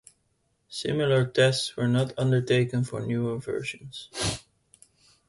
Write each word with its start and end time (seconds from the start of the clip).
Similar 0.67 1.27
tests 1.27 1.77
were 1.77 1.87
not 1.87 2.17
undertaken 2.17 2.83
for 2.83 3.05
newer 3.05 3.37
versions. 3.37 4.09